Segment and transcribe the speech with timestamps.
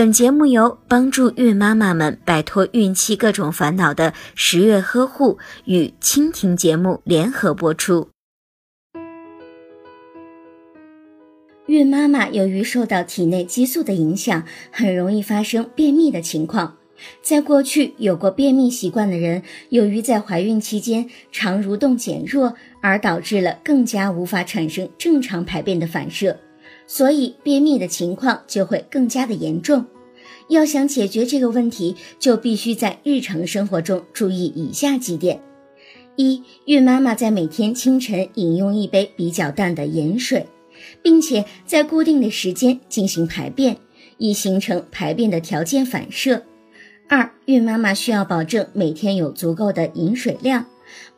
[0.00, 8.08] 本节目由帮助孕妈妈们摆脱孕期各种烦恼的十月呵护与蜻蜓节目联合播出。
[11.66, 14.42] 孕妈妈由于受到体内激素的影响，
[14.72, 16.78] 很容易发生便秘的情况。
[17.20, 26.38] 在过去有过便秘习惯的人，由于在怀孕期间肠蠕动减弱，而导致了更加无法产生正常排便的反射，
[26.86, 29.84] 所以便秘的情况就会更加的严重。
[30.50, 35.40] 要想解决这个问题，就必须在日常生活中注意以下几点：
[36.16, 40.46] 一、孕妈妈在每天清晨饮用一杯比较淡的盐水。
[41.02, 43.76] 并且在固定的时间进行排便，
[44.18, 46.42] 以形成排便的条件反射。
[47.08, 50.66] 二、孕妈妈需要保证每天有足够的饮水量，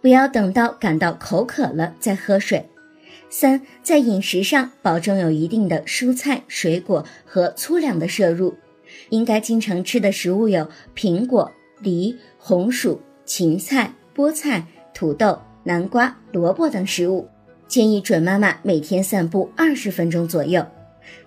[0.01, 2.69] 不要等到感到口渴了再喝水。
[3.29, 8.55] 三、在饮食上保证有一定的蔬菜、水果和粗粮的摄入，
[9.11, 17.29] 应该经常吃的食物有苹果、梨、红薯、芹菜、菠菜、土豆、南瓜、萝卜等食物。
[17.69, 20.67] 建议准妈妈每天散步二十分钟左右。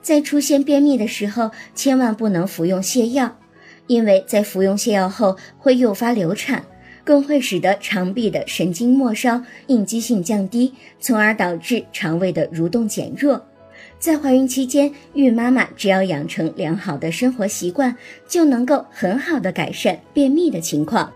[0.02, 3.36] 在出现便秘的时候，千万不能服用泻药，
[3.88, 6.64] 因为在服用泻药后会诱发流产，
[7.04, 13.44] 更会使得肠壁的神经末梢应激性降低，从而导致肠胃的蠕动减弱。
[14.00, 17.96] 在怀孕期间，孕妈妈只要养成良好的生活习惯，
[18.28, 21.12] 就能够很好的改善便秘的情况。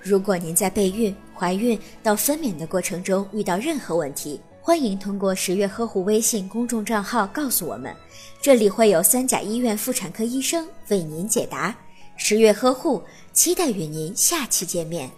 [0.00, 7.92] 如果您在备孕、怀孕到分娩的过程中遇到任何问题，欢迎通过十月呵护微信公众账号告诉我们，
[8.40, 11.76] 这里会有三甲医院妇产科医生为您解答。
[12.16, 15.10] 十月呵护，期待与您下期见面。